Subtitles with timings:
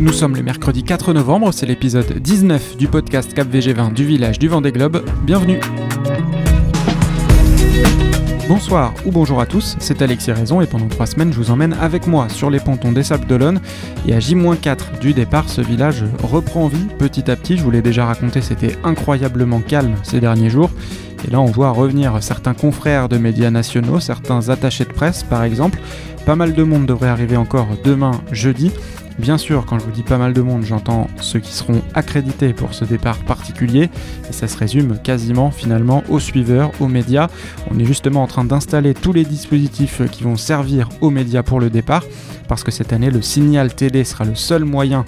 [0.00, 4.38] Nous sommes le mercredi 4 novembre, c'est l'épisode 19 du podcast Cap VG20 du village
[4.38, 5.04] du Vendée Globe.
[5.24, 5.58] Bienvenue.
[8.48, 11.72] Bonsoir ou bonjour à tous, c'est Alexis Raison et pendant trois semaines je vous emmène
[11.80, 13.60] avec moi sur les pontons des Sables d'Olonne
[14.06, 17.82] et à J-4 du départ ce village reprend vie petit à petit, je vous l'ai
[17.82, 20.70] déjà raconté c'était incroyablement calme ces derniers jours.
[21.26, 25.42] Et là on voit revenir certains confrères de médias nationaux, certains attachés de presse par
[25.42, 25.80] exemple,
[26.24, 28.70] pas mal de monde devrait arriver encore demain jeudi
[29.18, 32.52] Bien sûr, quand je vous dis pas mal de monde, j'entends ceux qui seront accrédités
[32.52, 33.90] pour ce départ particulier,
[34.28, 37.26] et ça se résume quasiment finalement aux suiveurs, aux médias.
[37.68, 41.58] On est justement en train d'installer tous les dispositifs qui vont servir aux médias pour
[41.58, 42.04] le départ,
[42.46, 45.04] parce que cette année, le signal télé sera le seul moyen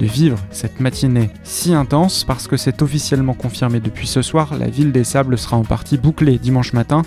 [0.00, 4.68] de vivre cette matinée si intense parce que c'est officiellement confirmé depuis ce soir, la
[4.68, 7.02] ville des Sables sera en partie bouclée dimanche matin.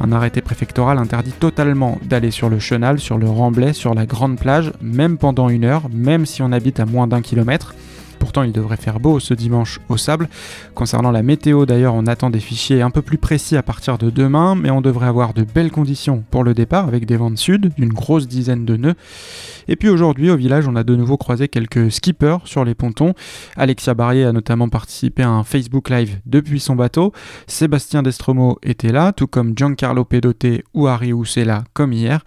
[0.00, 4.38] Un arrêté préfectoral interdit totalement d'aller sur le chenal, sur le remblai, sur la grande
[4.38, 7.74] plage, même pendant une heure, même si on habite à moins d'un kilomètre.
[8.18, 10.28] Pourtant, il devrait faire beau ce dimanche au sable.
[10.74, 14.10] Concernant la météo, d'ailleurs, on attend des fichiers un peu plus précis à partir de
[14.10, 17.36] demain, mais on devrait avoir de belles conditions pour le départ avec des vents de
[17.36, 18.94] sud, d'une grosse dizaine de nœuds.
[19.68, 23.14] Et puis aujourd'hui, au village, on a de nouveau croisé quelques skippers sur les pontons.
[23.56, 27.12] Alexia Barrier a notamment participé à un Facebook Live depuis son bateau.
[27.46, 32.24] Sébastien Destromo était là, tout comme Giancarlo Pedote ou Harry Oussela comme hier.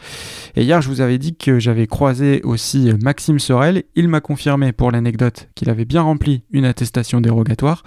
[0.55, 3.83] Et hier, je vous avais dit que j'avais croisé aussi Maxime Sorel.
[3.95, 7.83] Il m'a confirmé pour l'anecdote qu'il avait bien rempli une attestation dérogatoire,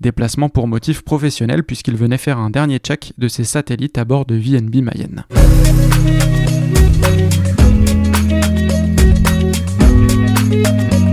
[0.00, 4.26] déplacement pour motif professionnel puisqu'il venait faire un dernier check de ses satellites à bord
[4.26, 5.24] de VNB Mayenne.
[10.50, 11.07] Thank you.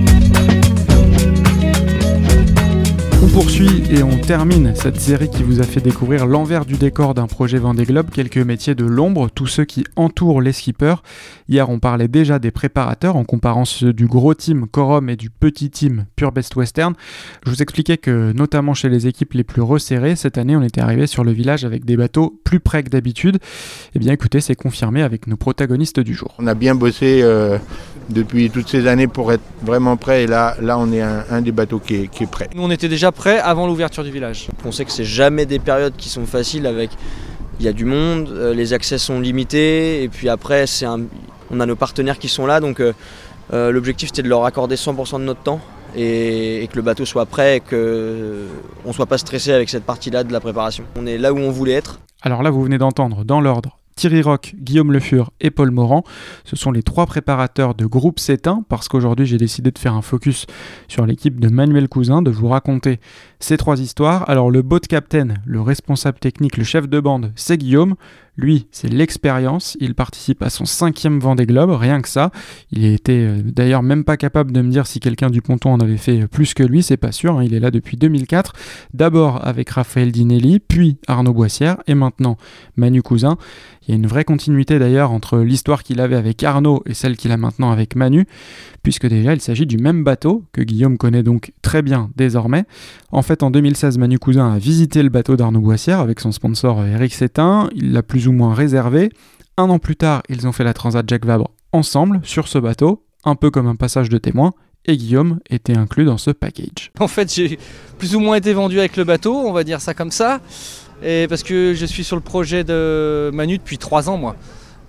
[3.27, 7.27] Poursuit et on termine cette série qui vous a fait découvrir l'envers du décor d'un
[7.27, 10.95] projet Vendée Globe, quelques métiers de l'ombre, tous ceux qui entourent les skippers.
[11.47, 15.29] Hier, on parlait déjà des préparateurs en comparant ceux du gros team Corum et du
[15.29, 16.93] petit team Pure Best Western.
[17.45, 20.81] Je vous expliquais que, notamment chez les équipes les plus resserrées, cette année, on était
[20.81, 23.39] arrivé sur le village avec des bateaux plus près que d'habitude.
[23.95, 26.33] Eh bien, écoutez, c'est confirmé avec nos protagonistes du jour.
[26.39, 27.57] On a bien bossé euh,
[28.09, 31.51] depuis toutes ces années pour être vraiment prêt et là, là on est un, des
[31.51, 32.50] bateaux qui est, qui est prêt.
[32.55, 34.47] Nous, on était déjà prêts avant l'ouverture du village.
[34.65, 36.91] On sait que c'est jamais des périodes qui sont faciles avec
[37.59, 41.59] il y a du monde, euh, les accès sont limités et puis après c'est on
[41.59, 42.93] a nos partenaires qui sont là donc euh,
[43.53, 45.61] euh, l'objectif c'était de leur accorder 100% de notre temps
[45.95, 50.25] et, que le bateau soit prêt et qu'on ne soit pas stressé avec cette partie-là
[50.25, 50.83] de la préparation.
[50.97, 51.99] On est là où on voulait être.
[52.21, 56.03] Alors là vous venez d'entendre dans l'ordre Thierry Roch, Guillaume Le Fur et Paul Morand.
[56.44, 60.01] Ce sont les trois préparateurs de groupe C1 parce qu'aujourd'hui j'ai décidé de faire un
[60.01, 60.47] focus
[60.89, 63.00] sur l'équipe de Manuel Cousin, de vous raconter
[63.39, 64.29] ces trois histoires.
[64.29, 67.95] Alors le boat captain, le responsable technique, le chef de bande, c'est Guillaume.
[68.38, 69.78] Lui, c'est l'expérience.
[69.79, 72.31] Il participe à son cinquième Vendée Globe, rien que ça.
[72.72, 75.79] Il était euh, d'ailleurs même pas capable de me dire si quelqu'un du ponton en
[75.79, 77.38] avait fait plus que lui, c'est pas sûr.
[77.38, 77.44] Hein.
[77.44, 78.53] Il est là depuis 2004.
[78.94, 82.38] D'abord avec Raphaël Dinelli, puis Arnaud Boissière, et maintenant
[82.75, 83.38] Manu Cousin.
[83.88, 87.16] Il y a une vraie continuité d'ailleurs entre l'histoire qu'il avait avec Arnaud et celle
[87.18, 88.25] qu'il a maintenant avec Manu,
[88.81, 92.66] puisque déjà il s'agit du même bateau que Guillaume connaît donc très bien désormais.
[93.12, 96.84] En fait, en 2016, Manu Cousin a visité le bateau d'Arnaud Boissière avec son sponsor
[96.84, 97.69] Eric Sétin.
[97.75, 99.12] Il l'a plus ou moins réservé.
[99.58, 103.06] Un an plus tard, ils ont fait la Transat Jacques Vabre ensemble sur ce bateau,
[103.24, 104.53] un peu comme un passage de témoin,
[104.86, 106.91] et Guillaume était inclus dans ce package.
[107.00, 107.59] En fait, j'ai
[107.97, 110.41] plus ou moins été vendu avec le bateau, on va dire ça comme ça,
[111.03, 114.36] et parce que je suis sur le projet de Manu depuis trois ans, moi.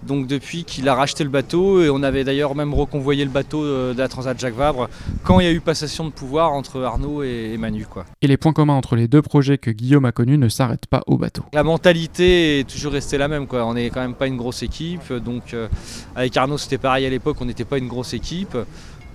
[0.07, 3.65] Donc depuis qu'il a racheté le bateau, et on avait d'ailleurs même reconvoyé le bateau
[3.65, 4.89] de la Transat Jacques Vabre
[5.25, 7.87] quand il y a eu passation de pouvoir entre Arnaud et Manu.
[7.87, 8.05] Quoi.
[8.23, 11.03] Et les points communs entre les deux projets que Guillaume a connus ne s'arrêtent pas
[11.07, 11.45] au bateau.
[11.53, 13.47] La mentalité est toujours restée la même.
[13.47, 13.65] Quoi.
[13.65, 15.13] On n'est quand même pas une grosse équipe.
[15.13, 15.69] Donc euh,
[16.15, 18.57] avec Arnaud c'était pareil à l'époque, on n'était pas une grosse équipe.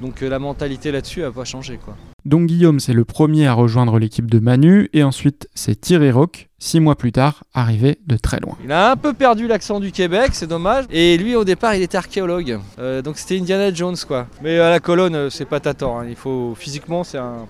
[0.02, 1.80] Donc euh, la mentalité là-dessus n'a pas changé.
[1.84, 1.96] Quoi.
[2.24, 6.50] Donc Guillaume, c'est le premier à rejoindre l'équipe de Manu, et ensuite c'est Thierry Roch,
[6.60, 8.56] six mois plus tard, arrivé de très loin.
[8.64, 10.86] Il a un peu perdu l'accent du Québec, c'est dommage.
[10.92, 12.60] Et lui, au départ, il était archéologue.
[12.78, 14.28] Euh, donc c'était Indiana Jones, quoi.
[14.44, 16.00] Mais à la colonne, euh, c'est pas Tatan.
[16.00, 16.06] Hein.
[16.10, 17.48] Il faut physiquement, c'est un,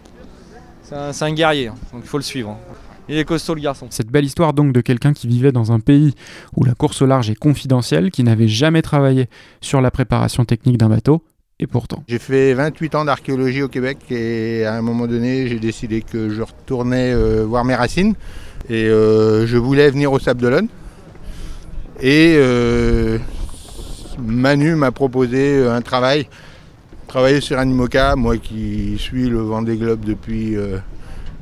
[1.12, 1.68] c'est un, guerrier.
[1.68, 1.76] Hein.
[1.92, 2.52] Donc il faut le suivre.
[2.52, 2.74] Hein.
[3.10, 3.88] Il est costaud le garçon.
[3.90, 6.16] Cette belle histoire donc de quelqu'un qui vivait dans un pays
[6.56, 9.28] où la course au large est confidentielle, qui n'avait jamais travaillé
[9.60, 11.22] sur la préparation technique d'un bateau,
[12.08, 16.30] J'ai fait 28 ans d'archéologie au Québec et à un moment donné, j'ai décidé que
[16.30, 18.16] je retournais euh, voir mes racines.
[18.68, 20.68] Et euh, je voulais venir au Sable d'Olonne.
[22.02, 23.20] Et euh,
[24.20, 26.28] Manu m'a proposé un travail.
[27.08, 30.56] Travailler sur un IMOCA, moi qui suis le Vendée Globe depuis,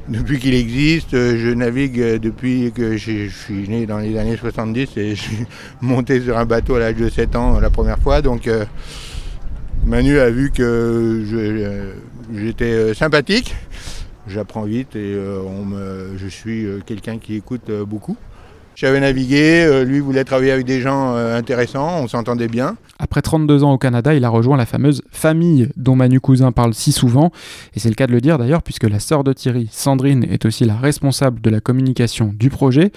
[0.09, 1.11] depuis qu'il existe.
[1.11, 5.45] Je navigue depuis que je suis né dans les années 70 et je suis
[5.81, 8.21] monté sur un bateau à l'âge de 7 ans la première fois.
[8.21, 8.49] Donc
[9.89, 11.23] Manu a vu que
[12.35, 13.55] j'étais sympathique,
[14.27, 18.15] j'apprends vite et je suis quelqu'un qui écoute beaucoup.
[18.79, 22.77] J'avais navigué, euh, lui voulait travailler avec des gens euh, intéressants, on s'entendait bien.
[22.97, 26.73] Après 32 ans au Canada, il a rejoint la fameuse famille dont Manu Cousin parle
[26.73, 27.33] si souvent,
[27.75, 30.45] et c'est le cas de le dire d'ailleurs puisque la sœur de Thierry, Sandrine, est
[30.45, 32.93] aussi la responsable de la communication du projet,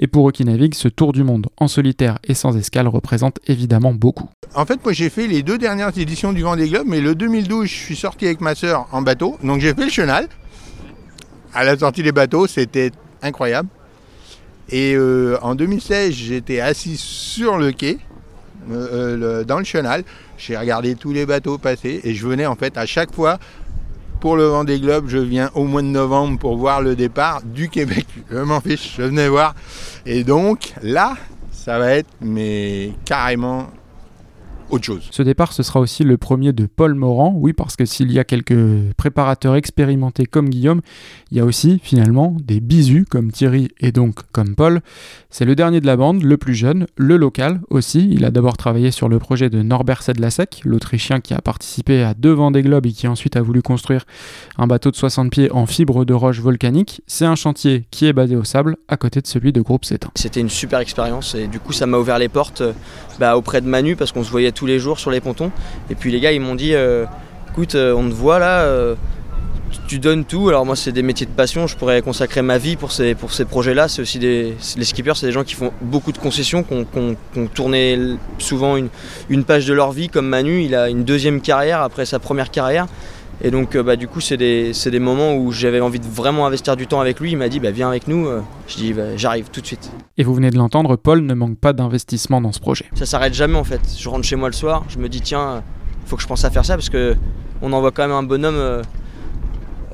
[0.00, 3.38] et pour eux qui naviguent, ce tour du monde en solitaire et sans escale représente
[3.46, 4.28] évidemment beaucoup.
[4.56, 7.68] En fait, moi j'ai fait les deux dernières éditions du Vendée Globe, mais le 2012,
[7.68, 10.26] je suis sorti avec ma sœur en bateau, donc j'ai fait le chenal.
[11.54, 12.90] À la sortie des bateaux, c'était
[13.22, 13.68] incroyable.
[14.70, 17.98] Et euh, en 2016, j'étais assis sur le quai,
[18.70, 20.04] euh, euh, dans le chenal.
[20.38, 23.38] J'ai regardé tous les bateaux passer et je venais en fait à chaque fois
[24.20, 27.70] pour le Vendée Globe, je viens au mois de novembre pour voir le départ du
[27.70, 28.06] Québec.
[28.30, 29.54] Je m'en fiche, je venais voir.
[30.04, 31.16] Et donc là,
[31.50, 33.70] ça va être mais carrément
[34.78, 35.08] chose.
[35.10, 38.18] Ce départ, ce sera aussi le premier de Paul Morand, oui, parce que s'il y
[38.18, 40.80] a quelques préparateurs expérimentés comme Guillaume,
[41.30, 44.80] il y a aussi finalement des bisous comme Thierry et donc comme Paul.
[45.30, 48.08] C'est le dernier de la bande, le plus jeune, le local aussi.
[48.10, 52.14] Il a d'abord travaillé sur le projet de Norbert Sedlasek, l'Autrichien qui a participé à
[52.14, 54.04] deux des globes et qui ensuite a voulu construire
[54.56, 57.02] un bateau de 60 pieds en fibre de roche volcanique.
[57.06, 60.10] C'est un chantier qui est basé au sable, à côté de celui de Groupe Cétain.
[60.14, 62.62] C'était une super expérience et du coup ça m'a ouvert les portes
[63.18, 65.50] bah, auprès de Manu parce qu'on se voyait les jours sur les pontons.
[65.90, 67.04] Et puis les gars, ils m'ont dit euh,
[67.50, 68.94] écoute, euh, on te voit là, euh,
[69.86, 70.48] tu donnes tout.
[70.48, 73.14] Alors moi, c'est des métiers de passion, je pourrais consacrer ma vie pour ces,
[73.48, 73.88] projets-là.
[73.88, 74.54] C'est aussi des.
[74.76, 77.16] Les skippers, c'est des gens qui font beaucoup de concessions, qui ont,
[77.54, 77.98] tourné
[78.38, 78.76] souvent
[79.28, 82.50] une page de leur vie, comme Manu, il a une deuxième carrière après sa première
[82.50, 82.86] carrière.
[83.42, 86.76] Et donc, bah, du coup, c'est des, des, moments où j'avais envie de vraiment investir
[86.76, 87.32] du temps avec lui.
[87.32, 88.28] Il m'a dit, bah, viens avec nous.
[88.68, 89.90] Je dis, bah, j'arrive tout de suite.
[90.18, 92.84] Et vous venez de l'entendre, Paul ne manque pas d'investissement dans ce projet.
[92.94, 93.80] Ça s'arrête jamais en fait.
[93.98, 95.62] Je rentre chez moi le soir, je me dis, tiens,
[96.04, 97.16] il faut que je pense à faire ça parce que
[97.62, 98.82] on envoie quand même un bonhomme euh,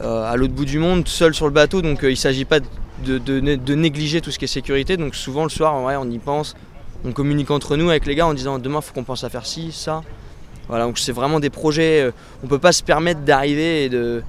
[0.00, 1.82] euh, à l'autre bout du monde, seul sur le bateau.
[1.82, 2.60] Donc, euh, il ne s'agit pas
[3.04, 4.96] de, de, négliger tout ce qui est sécurité.
[4.96, 6.54] Donc, souvent le soir, ouais, on y pense.
[7.04, 9.28] On communique entre nous avec les gars en disant, demain, il faut qu'on pense à
[9.28, 10.02] faire ci, ça.
[10.68, 12.10] Voilà, donc c'est vraiment des projets, euh,
[12.42, 14.22] on ne peut pas se permettre d'arriver et de,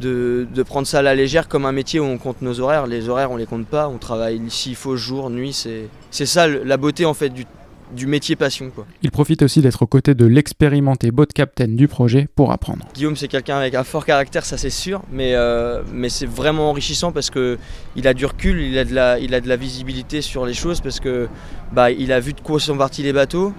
[0.00, 2.86] de, prendre ça à la légère comme un métier où on compte nos horaires.
[2.86, 5.66] Les horaires, on les compte pas, on travaille s'il faut jour, nuit.
[6.10, 7.46] C'est ça la beauté en fait du,
[7.94, 8.70] du métier passion.
[8.74, 8.86] Quoi.
[9.02, 12.86] Il profite aussi d'être aux côtés de l'expérimenté boat captain du projet pour apprendre.
[12.94, 16.70] Guillaume, c'est quelqu'un avec un fort caractère, ça c'est sûr, mais, euh, mais c'est vraiment
[16.70, 20.22] enrichissant parce qu'il a du recul, il a, de la, il a de la visibilité
[20.22, 21.28] sur les choses parce que
[21.72, 23.52] bah, il a vu de quoi sont partis les bateaux,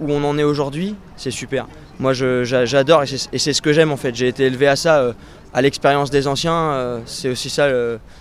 [0.00, 1.66] où on en est aujourd'hui, c'est super.
[1.98, 4.14] Moi j'adore et c'est ce que j'aime en fait.
[4.14, 5.12] J'ai été élevé à ça, euh,
[5.52, 7.68] à l'expérience des anciens, euh, c'est aussi ça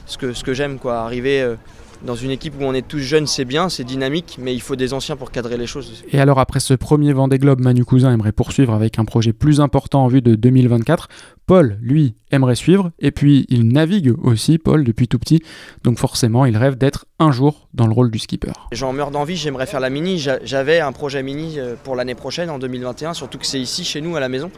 [0.06, 1.00] ce que, ce que j'aime, quoi.
[1.00, 1.56] Arriver euh,
[2.04, 4.76] dans une équipe où on est tous jeunes, c'est bien, c'est dynamique, mais il faut
[4.76, 6.04] des anciens pour cadrer les choses.
[6.12, 9.62] Et alors après ce premier Vendée Globe, Manu Cousin aimerait poursuivre avec un projet plus
[9.62, 11.08] important en vue de 2024.
[11.46, 15.42] Paul, lui, aimerait suivre, et puis il navigue aussi, Paul, depuis tout petit,
[15.84, 18.54] donc forcément il rêve d'être un jour dans le rôle du skipper.
[18.72, 22.50] J'en meurs d'envie, j'aimerais faire la mini, j'avais un projet mini euh, pour l'année prochaine,
[22.50, 24.52] en 2021, surtout que c'est ici, chez nous, à la maison.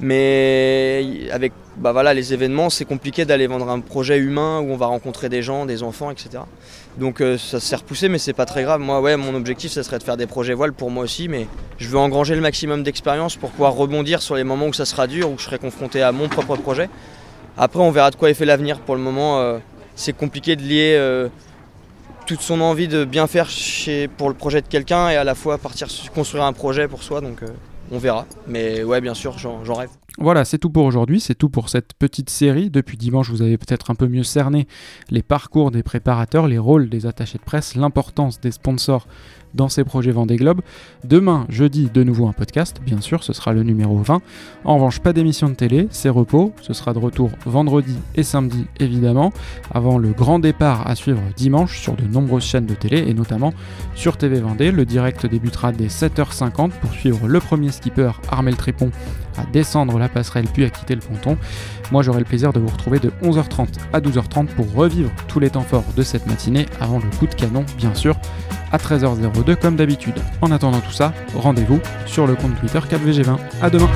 [0.00, 4.86] Mais avec bah les événements, c'est compliqué d'aller vendre un projet humain où on va
[4.86, 6.42] rencontrer des gens, des enfants, etc.
[6.98, 8.80] Donc euh, ça s'est repoussé, mais c'est pas très grave.
[8.80, 11.46] Moi, ouais, mon objectif, ça serait de faire des projets voiles pour moi aussi, mais
[11.78, 15.06] je veux engranger le maximum d'expérience pour pouvoir rebondir sur les moments où ça sera
[15.06, 16.88] dur, où je serai confronté à mon propre projet.
[17.56, 18.80] Après, on verra de quoi est fait l'avenir.
[18.80, 19.58] Pour le moment, euh,
[19.96, 21.28] c'est compliqué de lier euh,
[22.26, 23.48] toute son envie de bien faire
[24.16, 27.20] pour le projet de quelqu'un et à la fois partir construire un projet pour soi.
[27.90, 28.26] On verra.
[28.46, 29.90] Mais ouais, bien sûr, j'en rêve.
[30.18, 32.70] Voilà, c'est tout pour aujourd'hui, c'est tout pour cette petite série.
[32.70, 34.68] Depuis dimanche, vous avez peut-être un peu mieux cerné
[35.10, 39.08] les parcours des préparateurs, les rôles des attachés de presse, l'importance des sponsors
[39.54, 40.60] dans ces projets Vendée Globe.
[41.04, 44.20] Demain, jeudi, de nouveau un podcast, bien sûr, ce sera le numéro 20.
[44.64, 46.52] En revanche, pas d'émission de télé, c'est repos.
[46.60, 49.32] Ce sera de retour vendredi et samedi, évidemment,
[49.72, 53.52] avant le grand départ à suivre dimanche sur de nombreuses chaînes de télé et notamment
[53.94, 54.70] sur TV Vendée.
[54.70, 58.90] Le direct débutera dès 7h50 pour suivre le premier skipper, Armel Trépon,
[59.38, 61.36] à descendre la passerelle puis à quitter le ponton.
[61.92, 65.50] Moi, j'aurai le plaisir de vous retrouver de 11h30 à 12h30 pour revivre tous les
[65.50, 68.16] temps forts de cette matinée avant le coup de canon, bien sûr,
[68.72, 70.14] à 13h02 comme d'habitude.
[70.40, 73.36] En attendant tout ça, rendez-vous sur le compte Twitter CapVG20.
[73.60, 73.90] À demain!